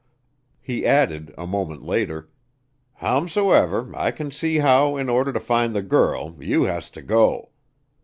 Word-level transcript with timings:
He 0.59 0.83
added, 0.83 1.31
a 1.37 1.45
moment 1.45 1.83
later: 1.85 2.31
"Howsomever, 3.01 3.91
I 3.95 4.09
can 4.09 4.31
see 4.31 4.57
how, 4.57 4.97
in 4.97 5.09
order 5.09 5.31
to 5.31 5.39
find 5.39 5.75
the 5.75 5.83
girl, 5.83 6.35
you 6.39 6.63
has 6.63 6.89
to 6.97 7.03
go. 7.03 7.51